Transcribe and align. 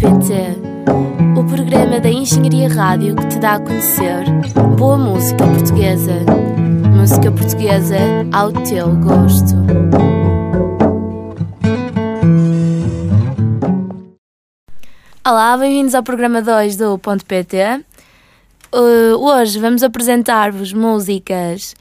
PT, 0.00 0.32
o 1.38 1.44
programa 1.44 2.00
da 2.00 2.08
Engenharia 2.08 2.68
Rádio 2.68 3.14
que 3.16 3.26
te 3.26 3.38
dá 3.38 3.56
a 3.56 3.60
conhecer 3.60 4.24
boa 4.78 4.96
música 4.96 5.46
portuguesa. 5.46 6.24
Música 6.96 7.30
portuguesa 7.30 7.98
ao 8.32 8.50
teu 8.50 8.96
gosto. 8.96 9.54
Olá, 15.26 15.54
bem-vindos 15.58 15.94
ao 15.94 16.02
programa 16.02 16.40
2 16.40 16.76
do 16.76 16.98
Ponto 16.98 17.26
PT. 17.26 17.84
Uh, 18.74 19.16
hoje 19.18 19.58
vamos 19.58 19.82
apresentar-vos 19.82 20.72
músicas 20.72 21.74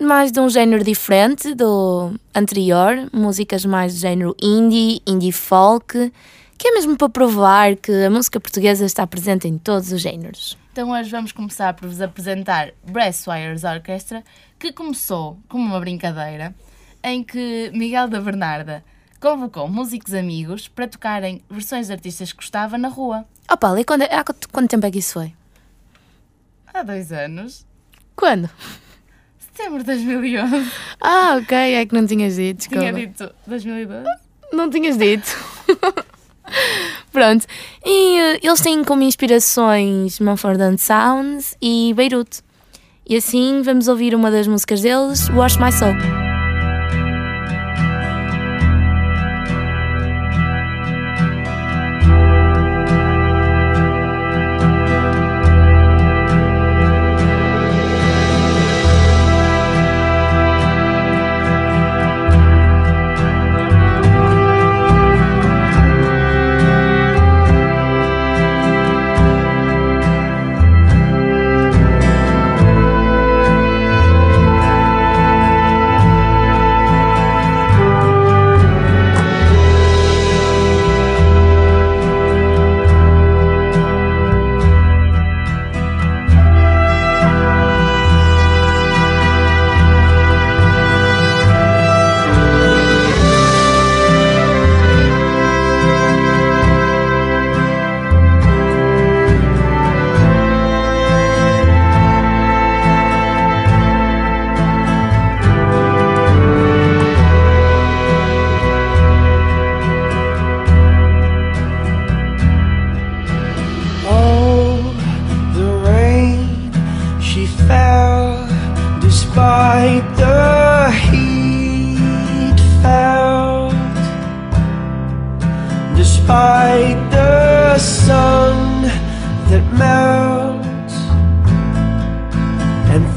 mais 0.00 0.30
de 0.30 0.40
um 0.40 0.48
género 0.48 0.84
diferente 0.84 1.54
do 1.54 2.12
anterior, 2.34 3.08
músicas 3.12 3.64
mais 3.64 3.94
do 3.94 4.00
género 4.00 4.36
indie, 4.40 5.00
indie 5.06 5.32
folk, 5.32 6.12
que 6.58 6.68
é 6.68 6.72
mesmo 6.72 6.96
para 6.96 7.08
provar 7.08 7.76
que 7.76 7.92
a 8.04 8.10
música 8.10 8.38
portuguesa 8.40 8.84
está 8.84 9.06
presente 9.06 9.48
em 9.48 9.58
todos 9.58 9.92
os 9.92 10.00
géneros. 10.00 10.56
Então 10.72 10.90
hoje 10.90 11.10
vamos 11.10 11.32
começar 11.32 11.72
por 11.74 11.88
vos 11.88 12.00
apresentar 12.00 12.72
Brasswires 12.86 13.64
Orchestra, 13.64 14.22
que 14.58 14.72
começou 14.72 15.38
como 15.48 15.64
uma 15.64 15.80
brincadeira 15.80 16.54
em 17.02 17.22
que 17.22 17.70
Miguel 17.72 18.08
da 18.08 18.20
Bernarda 18.20 18.84
convocou 19.20 19.68
músicos 19.68 20.12
amigos 20.12 20.68
para 20.68 20.86
tocarem 20.86 21.42
versões 21.48 21.86
de 21.86 21.92
artistas 21.92 22.32
que 22.32 22.38
gostava 22.38 22.76
na 22.76 22.88
rua. 22.88 23.24
Oh 23.50 23.56
Paulo, 23.56 23.78
e 23.78 23.84
quando, 23.84 24.02
há 24.02 24.24
quanto 24.52 24.68
tempo 24.68 24.84
é 24.84 24.90
que 24.90 24.98
isso 24.98 25.14
foi? 25.14 25.32
Há 26.72 26.82
dois 26.82 27.10
anos. 27.12 27.64
Quando? 28.14 28.50
Setembro 29.56 29.78
de 29.78 29.84
2011. 29.86 30.70
Ah, 31.00 31.38
ok, 31.40 31.56
é 31.56 31.86
que 31.86 31.94
não 31.94 32.06
tinhas 32.06 32.36
dito. 32.36 32.58
Desculpa. 32.58 32.80
Tinha 32.80 32.92
dito 32.92 33.30
2012? 33.46 34.04
Não 34.52 34.68
tinhas 34.68 34.98
dito. 34.98 35.26
Pronto. 37.10 37.46
E 37.82 38.20
uh, 38.20 38.38
eles 38.42 38.60
têm 38.60 38.84
como 38.84 39.02
inspirações 39.02 40.20
Mumford 40.20 40.60
Sounds 40.78 41.56
e 41.60 41.94
Beirute. 41.96 42.42
E 43.08 43.16
assim 43.16 43.62
vamos 43.62 43.88
ouvir 43.88 44.14
uma 44.14 44.30
das 44.30 44.46
músicas 44.46 44.82
deles, 44.82 45.28
Wash 45.30 45.56
My 45.56 45.72
Soul. 45.72 46.25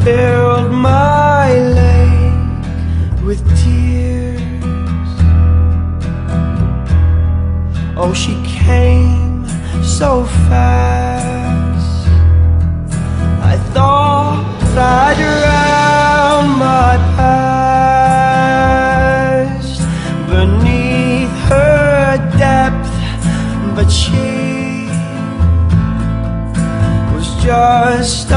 filled 0.03 0.71
my 0.71 1.51
lake 1.79 3.19
with 3.25 3.41
tears. 3.61 4.41
Oh, 7.97 8.13
she 8.13 8.35
came 8.45 9.45
so 9.83 10.23
fast. 10.47 12.07
I 13.51 13.57
thought 13.73 14.45
I'd 14.77 15.17
drown 15.17 16.45
my 16.57 16.95
past 17.17 18.19
beneath 20.29 21.35
her 21.49 22.17
depth, 22.37 22.91
but 23.75 23.89
she 23.89 24.87
was 27.13 27.27
just 27.43 28.31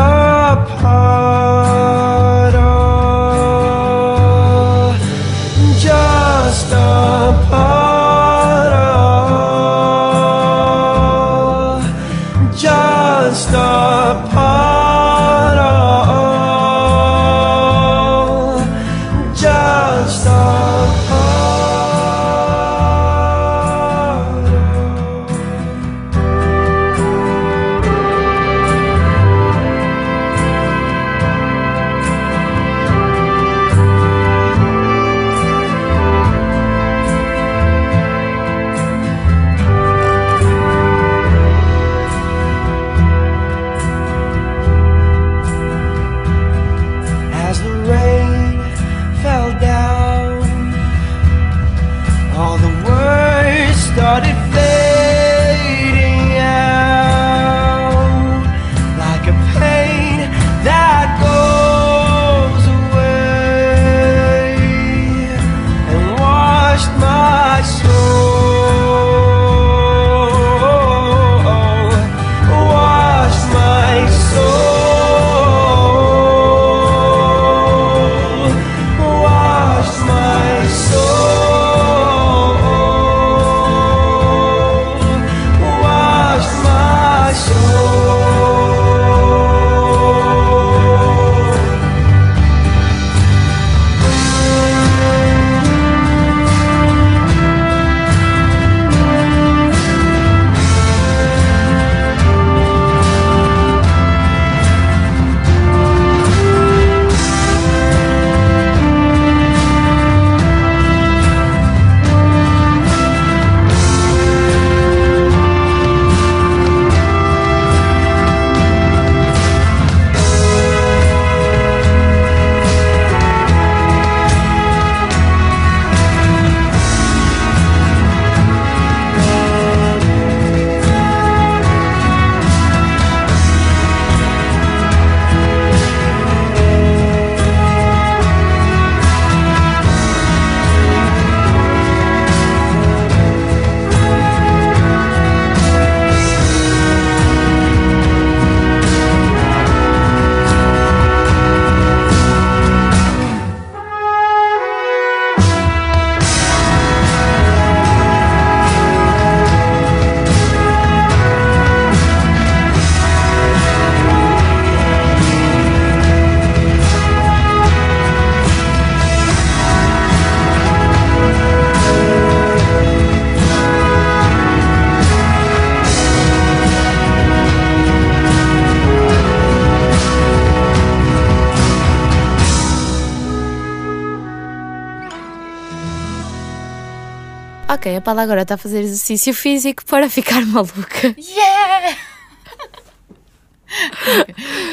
Ok, 187.83 187.97
a 187.97 188.01
Paula 188.01 188.23
agora 188.23 188.43
está 188.43 188.55
a 188.55 188.57
fazer 188.57 188.83
exercício 188.83 189.35
físico 189.35 189.85
para 189.85 190.09
ficar 190.09 190.47
maluca. 190.47 191.13
Yeah! 191.19 191.97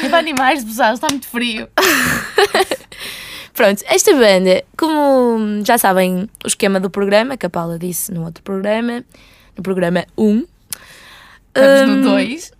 é 0.04 0.06
para 0.08 0.18
animais, 0.18 0.62
pessoal, 0.62 0.94
está 0.94 1.08
muito 1.10 1.26
frio. 1.26 1.68
Pronto, 3.52 3.82
esta 3.86 4.12
banda, 4.12 4.62
como 4.78 5.60
já 5.66 5.76
sabem 5.76 6.30
o 6.44 6.46
esquema 6.46 6.78
do 6.78 6.88
programa, 6.88 7.36
que 7.36 7.44
a 7.46 7.50
Paula 7.50 7.80
disse 7.80 8.12
no 8.12 8.24
outro 8.24 8.44
programa, 8.44 9.04
no 9.56 9.62
programa 9.64 10.06
1. 10.16 10.46
Estamos 11.48 11.80
hum, 11.80 11.86
no 11.86 12.02
2. 12.10 12.52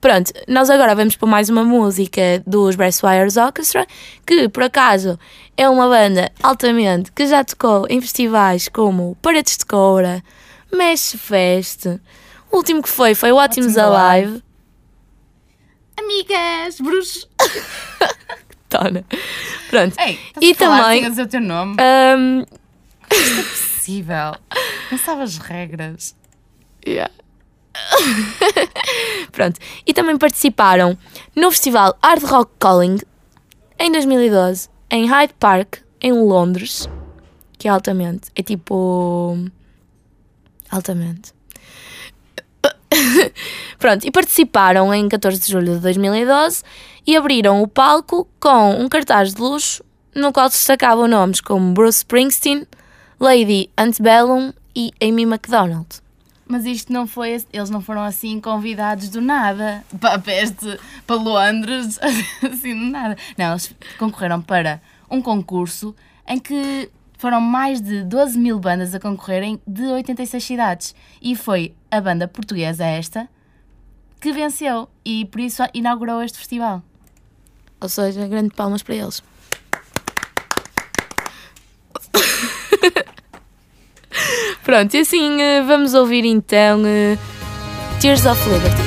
Pronto, 0.00 0.32
nós 0.46 0.68
agora 0.70 0.94
vamos 0.94 1.16
para 1.16 1.28
mais 1.28 1.48
uma 1.48 1.64
música 1.64 2.42
dos 2.46 2.76
Brasswires 2.76 3.36
Orchestra, 3.36 3.86
que 4.26 4.48
por 4.48 4.62
acaso 4.62 5.18
é 5.56 5.68
uma 5.68 5.88
banda 5.88 6.30
altamente 6.42 7.10
que 7.12 7.26
já 7.26 7.42
tocou 7.44 7.86
em 7.88 8.00
festivais 8.00 8.68
como 8.68 9.16
Paredes 9.22 9.56
de 9.56 9.64
Coura, 9.66 10.22
Mesh 10.72 11.16
Fest. 11.18 11.86
O 12.50 12.58
último 12.58 12.82
que 12.82 12.88
foi 12.88 13.14
foi 13.14 13.32
o 13.32 13.36
Ótimos 13.36 13.76
Alive. 13.78 14.42
Amigas, 15.98 16.78
bruxos. 16.80 17.28
Tona. 18.68 19.04
Pronto. 19.70 19.96
Ei, 20.00 20.18
E 20.40 20.54
também- 20.54 21.00
sem 21.00 21.10
dizer 21.10 21.22
o 21.22 21.26
teu 21.28 21.40
nome? 21.40 21.76
Hum, 21.80 22.44
Possível. 23.08 24.34
Não 24.90 24.98
sabe 24.98 25.22
as 25.22 25.38
regras. 25.38 26.14
Yeah. 26.86 27.12
Pronto. 29.32 29.58
E 29.86 29.92
também 29.92 30.16
participaram 30.16 30.96
no 31.34 31.50
festival 31.50 31.96
Hard 32.02 32.22
Rock 32.24 32.52
Calling 32.58 32.98
em 33.78 33.92
2012 33.92 34.68
em 34.90 35.06
Hyde 35.06 35.34
Park, 35.38 35.78
em 36.00 36.12
Londres, 36.12 36.88
que 37.58 37.68
é 37.68 37.70
altamente. 37.70 38.30
É 38.34 38.42
tipo. 38.42 39.36
Altamente. 40.70 41.34
Pronto, 43.78 44.06
e 44.06 44.10
participaram 44.10 44.92
em 44.94 45.08
14 45.08 45.40
de 45.40 45.52
julho 45.52 45.74
de 45.74 45.80
2012 45.80 46.62
e 47.06 47.16
abriram 47.16 47.62
o 47.62 47.68
palco 47.68 48.28
com 48.40 48.70
um 48.72 48.88
cartaz 48.88 49.34
de 49.34 49.40
luxo 49.40 49.84
no 50.14 50.32
qual 50.32 50.48
destacavam 50.48 51.06
nomes 51.06 51.40
como 51.40 51.74
Bruce 51.74 51.98
Springsteen, 51.98 52.66
Lady 53.20 53.70
Antebellum 53.76 54.52
e 54.74 54.90
Amy 55.00 55.26
MacDonald. 55.26 55.86
Mas 56.48 56.64
isto 56.64 56.92
não 56.92 57.06
foi, 57.06 57.42
eles 57.52 57.70
não 57.70 57.80
foram 57.80 58.02
assim 58.02 58.40
convidados 58.40 59.08
do 59.08 59.20
nada 59.20 59.84
para 60.00 60.14
a 60.14 60.18
peste, 60.18 60.78
para 61.06 61.16
Londres, 61.16 61.98
assim 62.42 62.72
do 62.72 62.86
nada. 62.86 63.16
Não, 63.36 63.50
eles 63.50 63.74
concorreram 63.98 64.40
para 64.40 64.80
um 65.10 65.20
concurso 65.20 65.94
em 66.26 66.38
que 66.38 66.88
foram 67.18 67.40
mais 67.40 67.80
de 67.80 68.04
12 68.04 68.38
mil 68.38 68.58
bandas 68.60 68.94
a 68.94 69.00
concorrerem 69.00 69.60
de 69.66 69.82
86 69.82 70.44
cidades. 70.44 70.94
E 71.20 71.34
foi 71.34 71.74
a 71.90 72.00
banda 72.00 72.28
portuguesa 72.28 72.84
esta 72.84 73.28
que 74.20 74.32
venceu 74.32 74.88
e 75.04 75.24
por 75.24 75.40
isso 75.40 75.62
inaugurou 75.74 76.22
este 76.22 76.38
festival. 76.38 76.82
Ou 77.80 77.88
seja, 77.88 78.26
grande 78.26 78.54
palmas 78.54 78.82
para 78.82 78.94
eles. 78.94 79.22
Pronto, 84.66 84.92
e 84.94 84.98
assim 84.98 85.40
eh, 85.40 85.62
vamos 85.62 85.94
ouvir 85.94 86.24
então 86.24 86.82
eh, 86.84 87.16
Tears 88.00 88.26
of 88.26 88.50
Liberty. 88.50 88.85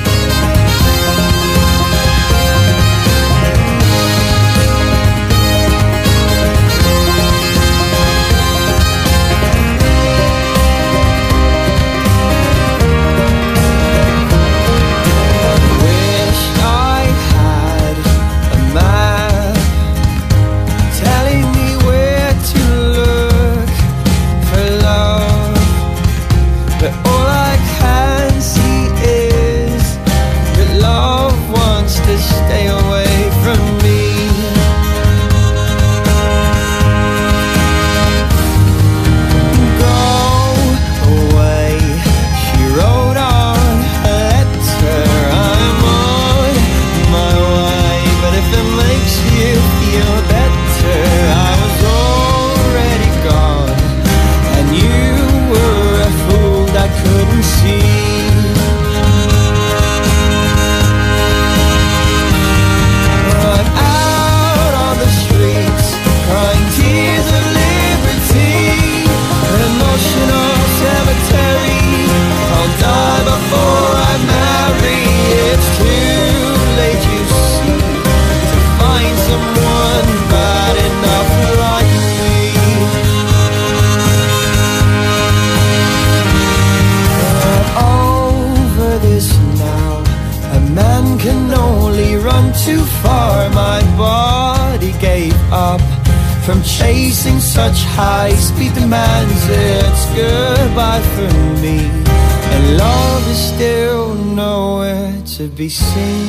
To 105.70 106.19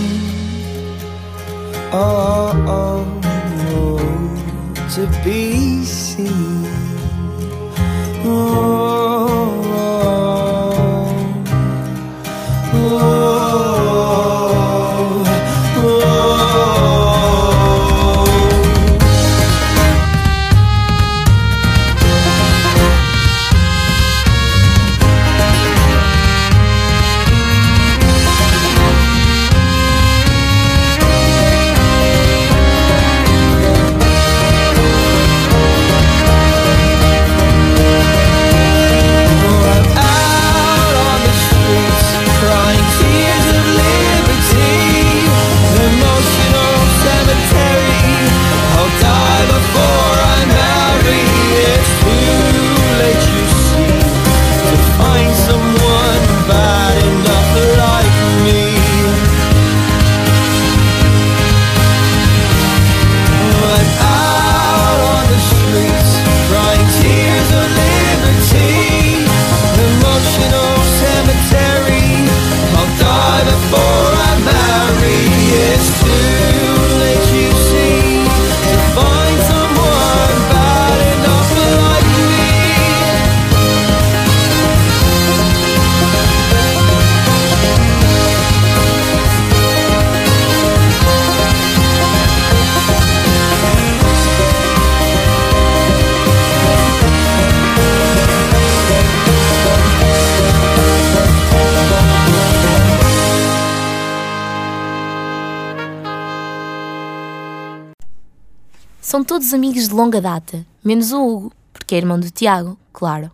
todos 109.42 109.56
amigos 109.56 109.88
de 109.88 109.96
longa 109.96 110.22
data, 110.22 110.64
menos 110.84 111.12
o 111.12 111.20
Hugo, 111.20 111.52
porque 111.74 111.96
é 111.96 111.98
irmão 111.98 112.20
do 112.20 112.30
Tiago, 112.30 112.78
claro. 112.94 113.32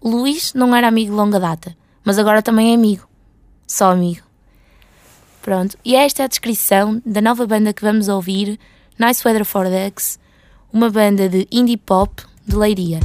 O 0.00 0.08
Luís 0.08 0.54
não 0.54 0.74
era 0.74 0.88
amigo 0.88 1.10
de 1.10 1.16
longa 1.16 1.38
data, 1.38 1.76
mas 2.02 2.18
agora 2.18 2.40
também 2.40 2.70
é 2.70 2.74
amigo. 2.74 3.06
Só 3.66 3.92
amigo. 3.92 4.22
Pronto, 5.42 5.76
e 5.84 5.94
esta 5.94 6.22
é 6.22 6.24
a 6.24 6.28
descrição 6.28 7.02
da 7.04 7.20
nova 7.20 7.46
banda 7.46 7.74
que 7.74 7.82
vamos 7.82 8.08
ouvir, 8.08 8.58
Nice 8.98 9.20
Weather 9.22 9.44
for 9.44 9.66
Ducks, 9.68 10.18
uma 10.72 10.88
banda 10.88 11.28
de 11.28 11.46
indie 11.52 11.76
pop 11.76 12.22
de 12.46 12.56
Leiria. 12.56 13.00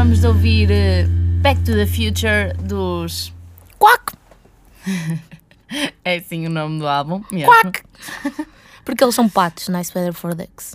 Acabamos 0.00 0.20
de 0.22 0.26
ouvir 0.28 0.70
eh, 0.70 1.04
Back 1.42 1.60
to 1.60 1.72
the 1.72 1.84
Future 1.84 2.54
dos. 2.64 3.34
Quack! 3.78 4.14
É 6.02 6.16
assim 6.16 6.46
o 6.46 6.50
nome 6.50 6.78
do 6.78 6.88
álbum 6.88 7.22
mesmo. 7.30 7.52
Quack! 7.52 7.82
Porque 8.82 9.04
eles 9.04 9.14
são 9.14 9.28
patos, 9.28 9.68
Nice 9.68 9.92
Weather 9.94 10.14
for 10.14 10.34
Ducks. 10.34 10.74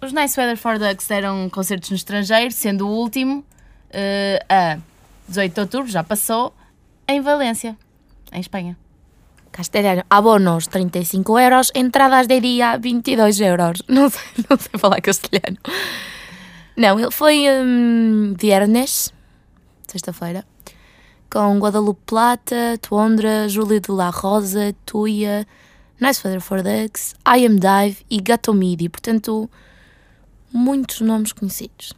Os 0.00 0.12
Nice 0.12 0.38
Weather 0.38 0.56
for 0.56 0.78
Ducks 0.78 1.08
deram 1.08 1.50
concertos 1.50 1.90
no 1.90 1.96
estrangeiro, 1.96 2.52
sendo 2.52 2.86
o 2.86 2.90
último 2.90 3.44
eh, 3.90 4.38
a 4.48 4.78
18 5.26 5.54
de 5.54 5.60
outubro, 5.60 5.90
já 5.90 6.04
passou, 6.04 6.54
em 7.08 7.20
Valência, 7.20 7.76
em 8.32 8.40
Espanha. 8.40 8.76
Castelhano, 9.50 10.04
abonos 10.08 10.68
35 10.68 11.36
euros, 11.36 11.72
entradas 11.74 12.28
de 12.28 12.40
dia 12.40 12.78
22 12.78 13.40
euros. 13.40 13.82
Não 13.88 14.08
sei, 14.08 14.22
não 14.48 14.56
sei 14.56 14.78
falar 14.78 15.00
castelhano. 15.00 15.58
Não, 16.76 16.98
ele 16.98 17.10
foi 17.10 17.44
hum, 17.48 18.34
viernes, 18.36 19.12
sexta-feira, 19.86 20.44
com 21.30 21.58
Guadalupe 21.58 22.00
Plata, 22.04 22.78
Tuondra, 22.80 23.48
Júlio 23.48 23.80
de 23.80 23.92
la 23.92 24.10
Rosa, 24.10 24.74
Tuia, 24.84 25.46
Nice 26.00 26.20
Weather 26.24 26.40
for 26.40 26.62
Ducks, 26.62 27.14
I 27.26 27.46
Am 27.46 27.56
Dive 27.56 28.04
e 28.10 28.20
Gatomidi. 28.20 28.88
Portanto, 28.88 29.48
muitos 30.52 31.00
nomes 31.00 31.32
conhecidos. 31.32 31.92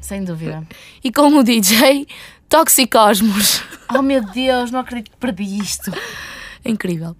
Sem 0.00 0.22
dúvida. 0.22 0.66
E 1.02 1.10
com 1.10 1.28
o 1.28 1.42
DJ 1.42 2.06
Toxicosmos. 2.48 3.62
Oh 3.96 4.02
meu 4.02 4.20
Deus, 4.20 4.72
não 4.72 4.80
acredito 4.80 5.12
que 5.12 5.16
perdi 5.16 5.60
isto. 5.60 5.92
Incrível. 6.64 7.16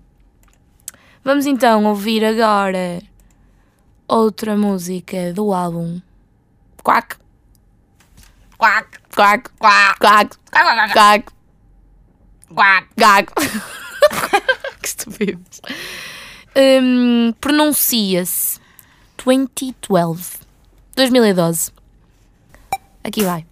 Vamos 1.22 1.46
então 1.46 1.84
ouvir 1.84 2.24
agora 2.24 3.00
outra 4.08 4.56
música 4.56 5.32
do 5.32 5.54
álbum 5.54 6.00
Quack, 6.86 7.18
Quack, 8.58 9.00
Quack, 9.10 9.50
quack, 9.58 9.98
Quack, 9.98 10.36
quack, 10.52 10.92
Quack, 10.94 11.32
quack. 12.54 12.86
Quack. 12.96 13.32
que 14.80 14.86
estúpidos. 14.86 15.60
Hum, 16.54 17.32
Pronuncia-se 17.40 18.60
2012. 19.18 20.38
2012. 20.94 21.72
Aqui 23.02 23.24
vai. 23.24 23.44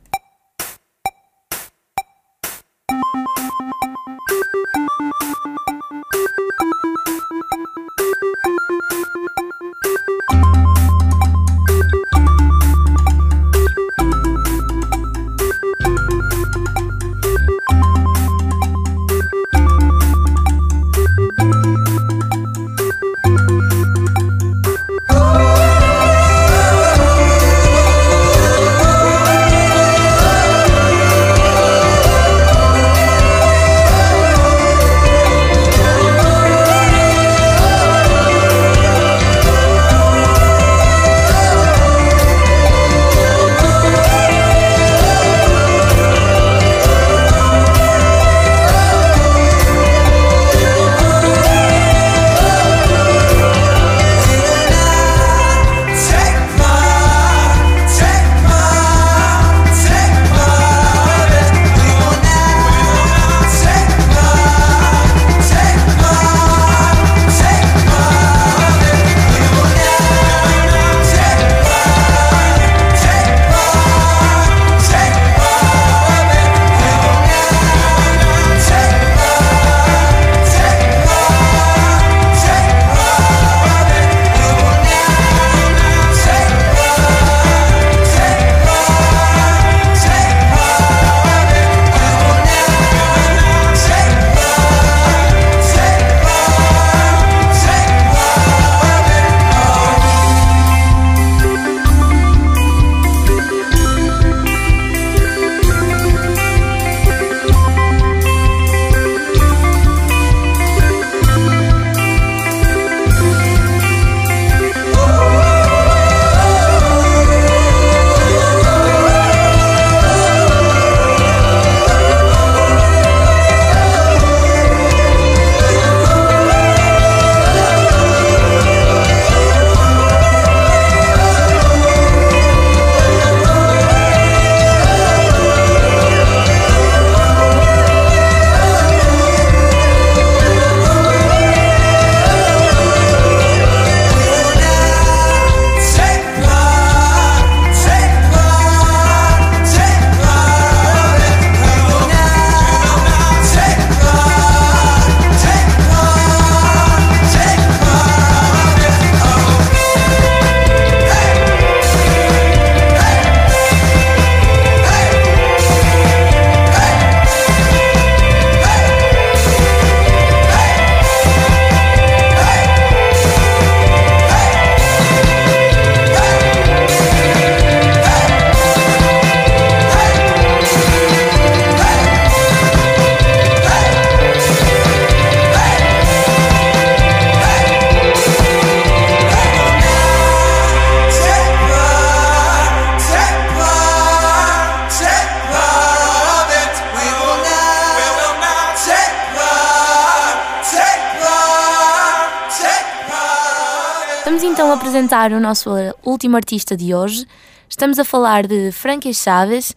Apresentar 205.25 205.33
o 205.33 205.41
nosso 205.41 205.71
último 206.05 206.37
artista 206.37 206.77
de 206.77 206.95
hoje. 206.95 207.27
Estamos 207.69 207.99
a 207.99 208.05
falar 208.05 208.47
de 208.47 208.71
Frankie 208.73 209.15
Chaves, 209.15 209.75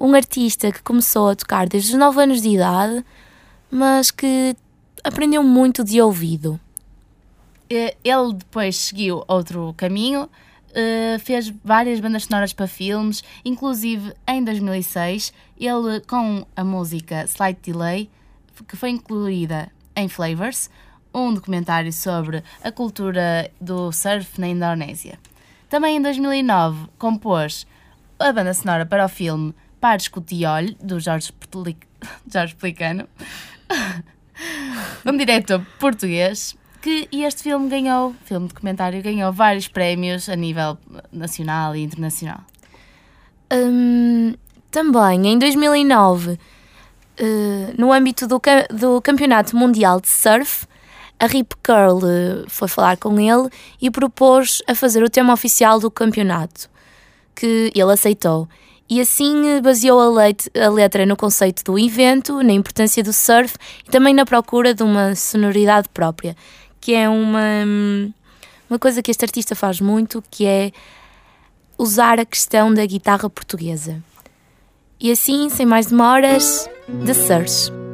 um 0.00 0.14
artista 0.14 0.72
que 0.72 0.82
começou 0.82 1.28
a 1.28 1.36
tocar 1.36 1.68
desde 1.68 1.92
os 1.92 1.98
9 1.98 2.22
anos 2.22 2.40
de 2.40 2.50
idade, 2.50 3.04
mas 3.70 4.10
que 4.10 4.56
aprendeu 5.04 5.42
muito 5.42 5.84
de 5.84 6.00
ouvido. 6.00 6.58
Eh, 7.68 7.96
Ele 8.02 8.34
depois 8.34 8.76
seguiu 8.76 9.22
outro 9.28 9.74
caminho, 9.76 10.28
eh, 10.74 11.18
fez 11.18 11.52
várias 11.64 12.00
bandas 12.00 12.24
sonoras 12.24 12.52
para 12.52 12.66
filmes, 12.66 13.22
inclusive 13.44 14.14
em 14.26 14.42
2006, 14.42 15.32
ele 15.58 16.00
com 16.06 16.46
a 16.56 16.64
música 16.64 17.24
Slight 17.24 17.60
Delay, 17.62 18.08
que 18.66 18.76
foi 18.76 18.90
incluída 18.90 19.70
em 19.94 20.08
Flavors, 20.08 20.70
um 21.16 21.32
documentário 21.32 21.92
sobre 21.92 22.42
a 22.62 22.70
cultura 22.70 23.50
do 23.60 23.90
surf 23.90 24.40
na 24.40 24.48
Indonésia. 24.48 25.18
Também 25.68 25.96
em 25.96 26.02
2009 26.02 26.88
compôs 26.98 27.66
a 28.18 28.32
banda 28.32 28.52
sonora 28.52 28.84
para 28.84 29.04
o 29.04 29.08
filme 29.08 29.54
Pares 29.80 30.08
Cotiolho, 30.08 30.74
do 30.82 31.00
Jorge, 31.00 31.32
Portoli- 31.32 31.76
Jorge 32.30 32.54
Pelicano, 32.54 33.08
um 35.04 35.16
diretor 35.16 35.64
português 35.78 36.56
que 36.82 37.08
e 37.10 37.24
este 37.24 37.42
filme 37.42 37.68
ganhou, 37.68 38.14
filme 38.24 38.46
documentário, 38.46 39.02
ganhou 39.02 39.32
vários 39.32 39.66
prémios 39.66 40.28
a 40.28 40.36
nível 40.36 40.78
nacional 41.10 41.74
e 41.74 41.82
internacional. 41.82 42.40
Hum, 43.52 44.34
também 44.70 45.26
em 45.26 45.38
2009, 45.38 46.38
eh, 47.18 47.74
no 47.76 47.92
âmbito 47.92 48.26
do, 48.28 48.40
do 48.70 49.00
Campeonato 49.00 49.56
Mundial 49.56 50.00
de 50.00 50.08
Surf, 50.08 50.66
a 51.18 51.26
Rip 51.26 51.54
Curl 51.62 52.00
eh, 52.04 52.44
foi 52.48 52.68
falar 52.68 52.96
com 52.96 53.18
ele 53.18 53.48
e 53.80 53.90
propôs 53.90 54.62
a 54.66 54.74
fazer 54.74 55.02
o 55.02 55.10
tema 55.10 55.32
oficial 55.32 55.80
do 55.80 55.90
campeonato. 55.90 56.68
que 57.34 57.70
ele 57.74 57.92
aceitou. 57.92 58.48
E 58.88 59.00
assim 59.00 59.48
eh, 59.48 59.60
baseou 59.60 60.00
a, 60.00 60.68
letra 60.70 61.04
no 61.04 61.16
conceito 61.16 61.64
do 61.64 61.78
evento, 61.78 62.42
na 62.42 62.52
importância 62.52 63.02
do 63.02 63.12
surf 63.12 63.54
e 63.86 63.90
também 63.90 64.14
na 64.14 64.24
procura 64.24 64.72
de 64.72 64.82
uma 64.82 65.14
sonoridade 65.14 65.88
própria, 65.92 66.36
que 66.80 66.94
é 66.94 67.08
uma, 67.08 67.64
hum, 67.66 68.12
uma 68.70 68.78
coisa 68.78 69.02
que 69.02 69.10
este 69.10 69.24
artista 69.24 69.54
faz 69.54 69.80
muito, 69.80 70.22
que 70.30 70.46
é 70.46 70.72
usar 71.76 72.18
a 72.18 72.24
questão 72.24 72.72
da 72.72 72.86
guitarra 72.86 73.28
portuguesa. 73.28 74.02
E 74.98 75.10
assim, 75.10 75.50
sem 75.50 75.66
mais 75.66 75.86
demoras, 75.86 76.70
The 77.04 77.12
Search. 77.12 77.85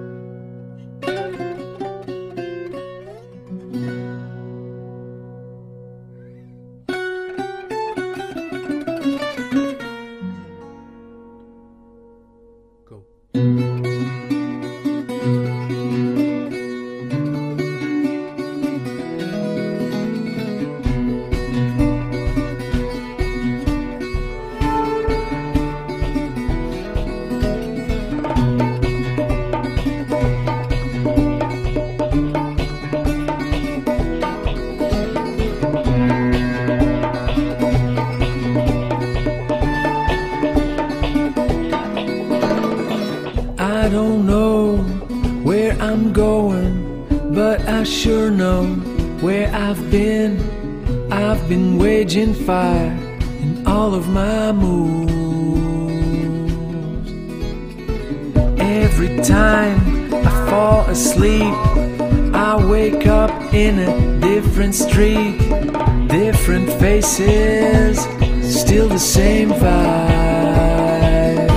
Faces, 67.16 68.09
still 68.42 68.88
the 68.88 68.98
same 68.98 69.51
vibe. 69.51 71.51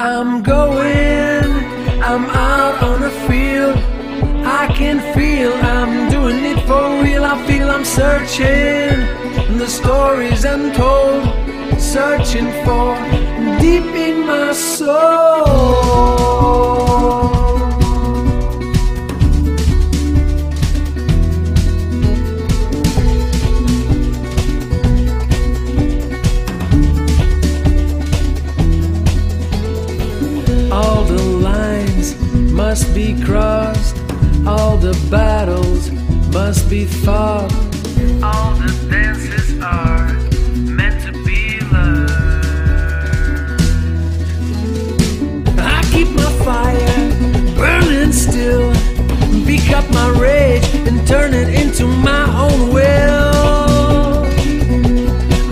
I'm 0.00 0.42
going, 0.42 1.44
I'm 2.02 2.26
out 2.26 2.82
on 2.82 3.00
the 3.00 3.10
field. 3.26 3.76
I 4.44 4.66
can 4.74 5.00
feel 5.14 5.52
I'm 5.52 6.10
doing 6.10 6.44
it 6.44 6.60
for 6.66 7.02
real. 7.02 7.24
I 7.24 7.46
feel 7.46 7.70
I'm 7.70 7.84
searching 7.84 9.00
the 9.58 9.66
stories 9.66 10.44
untold, 10.44 11.24
searching 11.80 12.50
for 12.64 12.91
must 32.72 32.94
be 32.94 33.14
crossed, 33.22 33.98
all 34.46 34.78
the 34.78 34.96
battles 35.10 35.90
must 36.32 36.70
be 36.70 36.86
fought. 36.86 37.52
All 38.22 38.54
the 38.54 38.72
dances 38.90 39.60
are 39.62 40.14
meant 40.54 41.04
to 41.04 41.12
be 41.22 41.60
learned. 41.70 42.08
I 45.60 45.82
keep 45.92 46.08
my 46.12 46.32
fire 46.46 46.96
burning 47.56 48.12
still, 48.12 48.72
pick 49.44 49.70
up 49.76 49.86
my 49.90 50.08
rage 50.18 50.64
and 50.88 51.06
turn 51.06 51.34
it 51.34 51.50
into 51.50 51.86
my 51.86 52.24
own 52.44 52.72
will. 52.72 54.24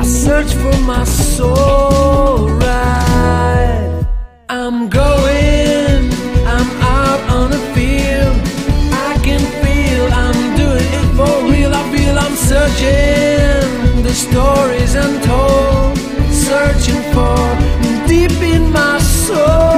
I 0.00 0.04
search 0.04 0.54
for 0.54 0.74
my 0.86 1.04
soul 1.04 2.48
right. 2.48 4.06
I'm 4.48 4.88
going, 4.88 5.09
I'm 12.78 14.02
the 14.02 14.14
stories 14.14 14.94
untold, 14.94 15.98
searching 16.30 17.02
for 17.12 17.36
deep 18.06 18.30
in 18.42 18.70
my 18.70 18.98
soul. 18.98 19.69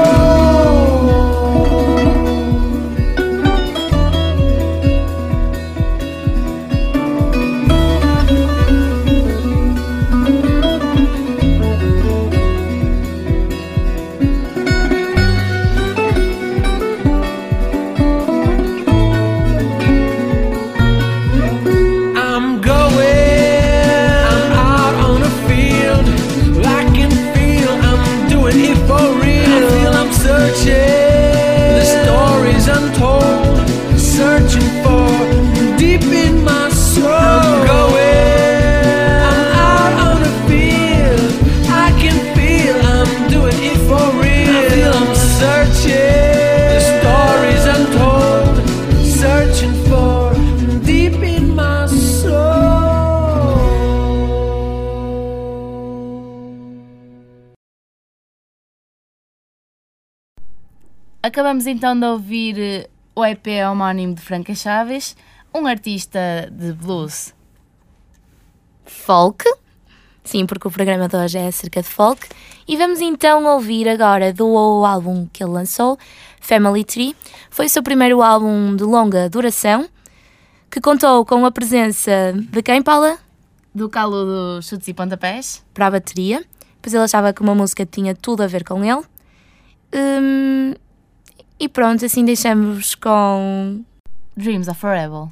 Acabamos 61.22 61.68
então 61.68 61.98
de 61.98 62.04
ouvir 62.04 62.58
eh, 62.58 62.90
o 63.14 63.24
EP 63.24 63.46
homónimo 63.70 64.12
de 64.14 64.20
Franca 64.20 64.56
Chaves, 64.56 65.16
um 65.54 65.66
artista 65.68 66.18
de 66.50 66.72
blues. 66.72 67.32
folk. 68.84 69.44
Sim, 70.24 70.46
porque 70.46 70.66
o 70.66 70.70
programa 70.70 71.06
de 71.06 71.16
hoje 71.16 71.38
é 71.38 71.46
acerca 71.46 71.80
de 71.80 71.88
folk. 71.88 72.28
E 72.66 72.76
vamos 72.76 73.00
então 73.00 73.44
ouvir 73.44 73.88
agora 73.88 74.32
do 74.32 74.56
álbum 74.84 75.28
que 75.32 75.44
ele 75.44 75.52
lançou, 75.52 75.96
Family 76.40 76.82
Tree. 76.82 77.14
Foi 77.50 77.66
o 77.66 77.70
seu 77.70 77.84
primeiro 77.84 78.20
álbum 78.20 78.74
de 78.74 78.82
longa 78.82 79.30
duração, 79.30 79.88
que 80.68 80.80
contou 80.80 81.24
com 81.24 81.46
a 81.46 81.52
presença 81.52 82.34
de 82.34 82.62
quem, 82.62 82.82
Paula? 82.82 83.16
Do 83.72 83.88
calo 83.88 84.24
dos 84.24 84.66
chutes 84.66 84.88
e 84.88 84.94
pontapés. 84.94 85.64
Para 85.72 85.86
a 85.86 85.90
bateria. 85.92 86.44
Pois 86.80 86.92
ele 86.92 87.04
achava 87.04 87.32
que 87.32 87.42
uma 87.42 87.54
música 87.54 87.86
tinha 87.86 88.12
tudo 88.12 88.42
a 88.42 88.48
ver 88.48 88.64
com 88.64 88.84
ele. 88.84 89.04
Hum, 89.94 90.74
e 91.62 91.68
pronto, 91.68 92.04
assim 92.04 92.24
deixamos 92.24 92.96
com 92.96 93.82
Dreams 94.36 94.66
are 94.66 94.76
Forever. 94.76 95.28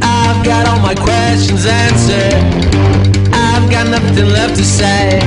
I've 0.00 0.44
got 0.44 0.68
all 0.68 0.78
my 0.78 0.94
questions 0.94 1.66
answered. 1.66 2.38
I've 3.32 3.68
got 3.68 3.88
nothing 3.88 4.30
left 4.30 4.54
to 4.54 4.62
say. 4.62 5.18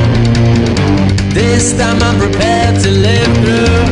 This 1.34 1.74
time 1.74 2.02
I'm 2.02 2.18
prepared 2.20 2.80
to 2.84 2.90
live 2.90 3.34
through 3.44 3.84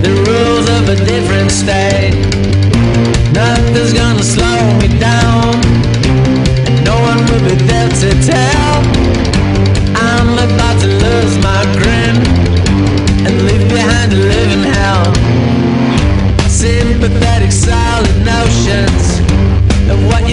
the 0.00 0.12
rules 0.30 0.68
of 0.68 0.88
a 0.90 0.96
different 1.04 1.50
state. 1.50 2.14
Nothing's 3.32 3.92
gonna 3.92 4.22
slow 4.22 4.78
me 4.78 4.96
down. 5.00 5.56
And 6.68 6.84
no 6.84 6.94
one 7.00 7.18
will 7.26 7.42
be 7.48 7.56
there 7.66 7.88
to 7.88 8.10
tell. 8.22 8.65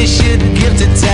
should 0.08 0.42
give 0.56 0.76
to 0.78 1.13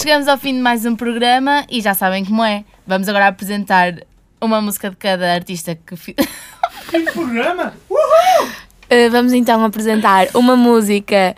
Chegamos 0.00 0.28
ao 0.28 0.38
fim 0.38 0.54
de 0.54 0.60
mais 0.60 0.84
um 0.86 0.96
programa 0.96 1.64
e 1.70 1.80
já 1.80 1.94
sabem 1.94 2.24
como 2.24 2.42
é. 2.44 2.64
Vamos 2.86 3.08
agora 3.08 3.28
apresentar 3.28 3.94
uma 4.40 4.60
música 4.60 4.90
de 4.90 4.96
cada 4.96 5.32
artista 5.34 5.74
que 5.74 5.96
fi- 5.96 6.16
Programa? 7.12 7.74
Uh, 7.90 9.10
vamos 9.10 9.32
então 9.32 9.62
apresentar 9.64 10.28
uma 10.34 10.56
música 10.56 11.36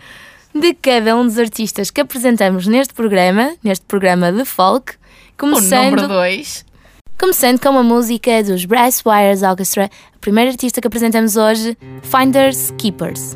de 0.55 0.73
cada 0.75 1.15
um 1.17 1.25
dos 1.25 1.37
artistas 1.37 1.91
que 1.91 2.01
apresentamos 2.01 2.65
neste 2.65 2.93
programa, 2.93 3.53
neste 3.63 3.85
programa 3.85 4.31
de 4.31 4.45
folk, 4.45 4.93
o 5.41 5.45
número 5.45 5.57
começando, 5.59 6.07
2. 6.07 6.65
começando 7.19 7.59
com 7.59 7.69
uma 7.69 7.83
música 7.83 8.43
dos 8.43 8.65
Brass 8.65 9.03
Wires 9.05 9.43
Orchestra, 9.43 9.85
a 10.15 10.19
primeira 10.19 10.51
artista 10.51 10.79
que 10.79 10.87
apresentamos 10.87 11.35
hoje, 11.35 11.77
Finders 12.01 12.71
Keepers. 12.77 13.35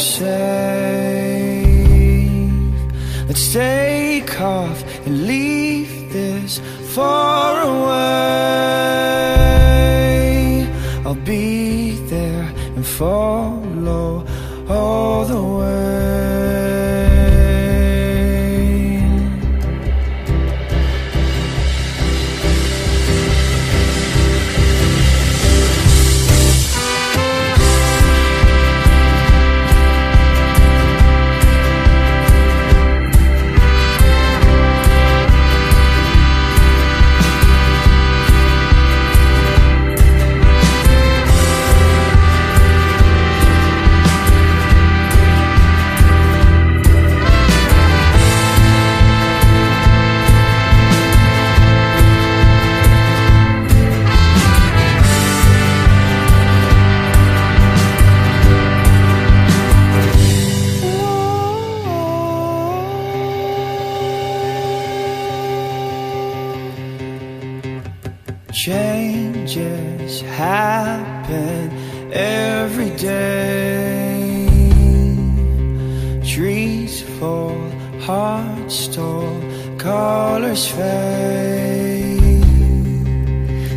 safe. 0.00 0.30
Let's 3.28 3.52
take 3.52 4.40
off 4.40 4.82
and 5.06 5.26
leave 5.26 6.12
this 6.12 6.60
far 6.94 7.62
away. 7.62 8.00
I'll 11.04 11.14
be 11.14 11.96
there 12.08 12.52
and 12.76 12.86
follow 12.86 14.26
all 14.68 15.24
the 15.26 15.42
way. 15.58 16.69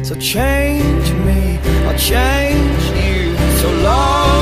So 0.04 0.16
change 0.16 1.12
me, 1.26 1.58
I'll 1.88 1.98
change 1.98 2.84
you. 3.06 3.38
So 3.62 3.72
love 3.84 4.33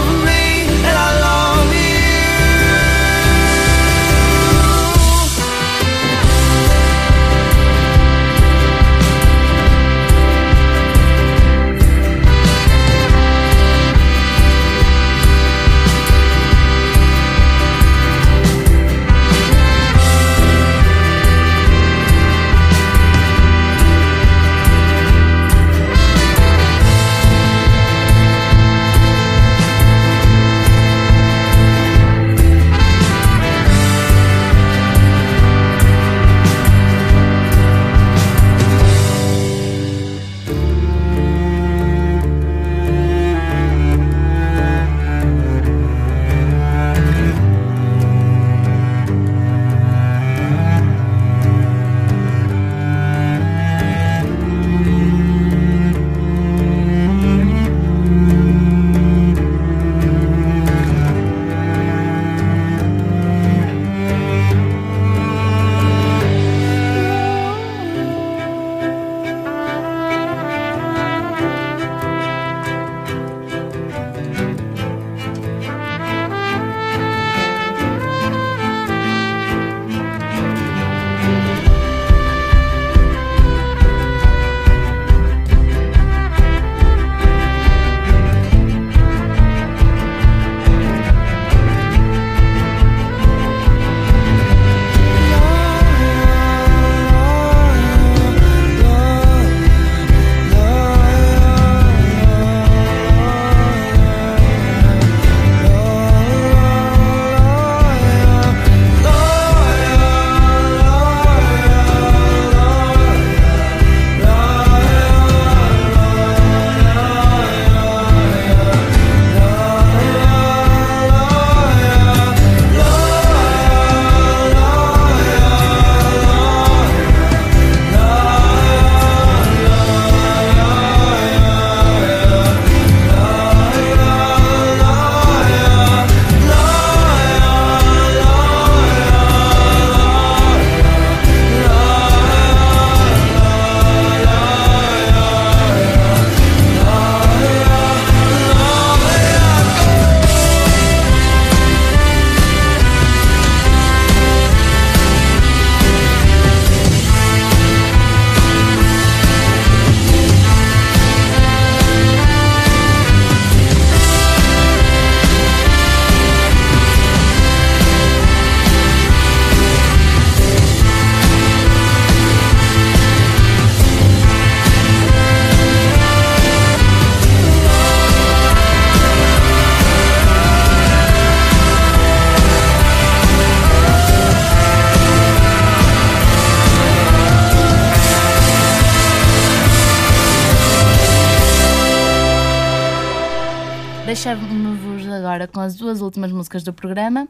com 195.51 195.59
as 195.59 195.75
duas 195.75 196.01
últimas 196.01 196.31
músicas 196.31 196.63
do 196.63 196.73
programa. 196.73 197.27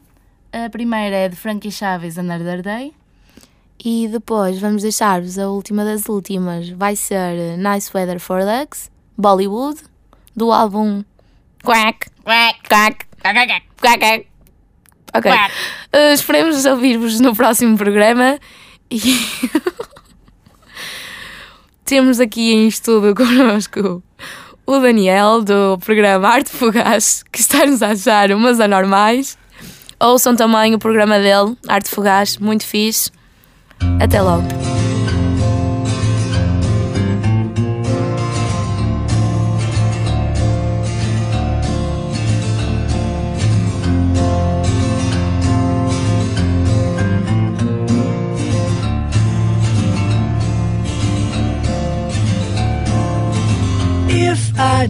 A 0.51 0.69
primeira 0.69 1.15
é 1.15 1.29
de 1.29 1.35
Frankie 1.35 1.71
Chaves, 1.71 2.17
Another 2.17 2.61
Day. 2.61 2.93
E 3.83 4.07
depois 4.07 4.59
vamos 4.59 4.83
deixar-vos 4.83 5.39
a 5.39 5.47
última 5.49 5.83
das 5.83 6.07
últimas. 6.07 6.69
Vai 6.69 6.95
ser 6.95 7.57
Nice 7.57 7.89
Weather 7.93 8.19
for 8.19 8.43
Legs, 8.43 8.91
Bollywood, 9.17 9.81
do 10.35 10.51
álbum 10.51 11.03
Quack, 11.63 12.09
Quack, 12.23 12.59
Quack, 12.67 13.05
quack, 13.23 13.65
Quack, 13.81 13.99
Quack. 13.99 14.27
Ok. 15.13 15.31
quack. 15.31 15.53
Uh, 15.93 16.13
esperemos 16.13 16.65
ouvir-vos 16.65 17.19
no 17.19 17.35
próximo 17.35 17.77
programa. 17.77 18.39
E 18.89 18.99
temos 21.85 22.19
aqui 22.19 22.53
em 22.53 22.67
estudo 22.67 23.15
connosco 23.15 24.03
o 24.65 24.79
Daniel 24.79 25.41
do 25.41 25.77
programa 25.83 26.27
Arte 26.27 26.49
Fugaz, 26.49 27.23
que 27.31 27.39
está-nos 27.39 27.81
a 27.81 27.89
achar 27.89 28.31
umas 28.31 28.59
anormais. 28.59 29.37
Ouçam 29.99 30.35
também 30.35 30.73
o 30.73 30.79
programa 30.79 31.19
dele, 31.19 31.55
Arte 31.67 31.89
Fugaz, 31.89 32.37
muito 32.37 32.65
fixe. 32.65 33.11
Até 33.99 34.21
logo. 34.21 34.70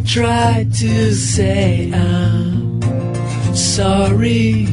I 0.01 0.03
try 0.03 0.67
to 0.79 1.13
say 1.13 1.91
I'm 1.93 2.81
sorry, 3.55 4.65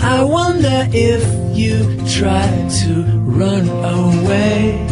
I 0.00 0.22
wonder 0.22 0.86
if 0.92 1.58
you 1.58 1.98
try 2.06 2.46
to 2.82 3.02
run 3.26 3.68
away. 3.68 4.89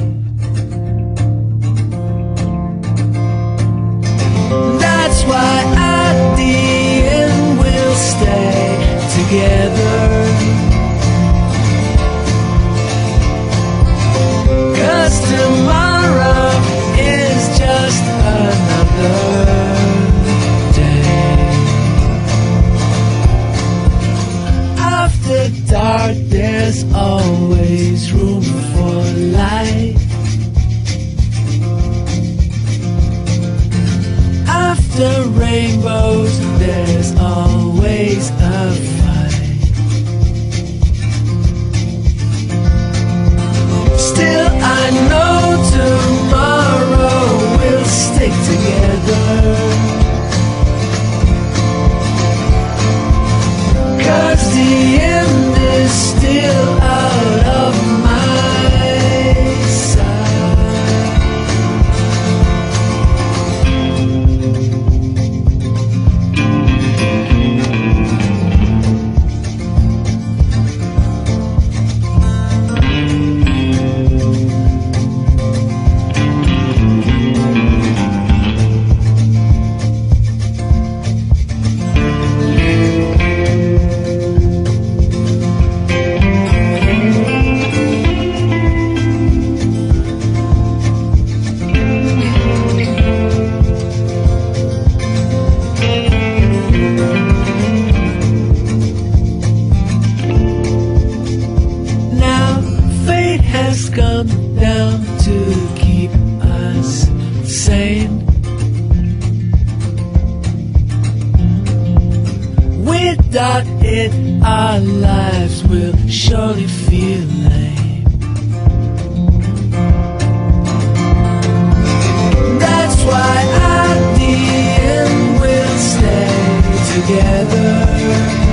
Together. 127.08 128.47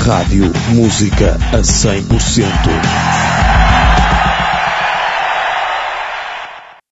Rádio, 0.00 0.50
música 0.74 1.36
a 1.52 1.58
100%. 1.58 3.09